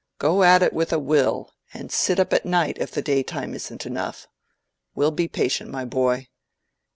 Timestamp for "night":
2.43-2.77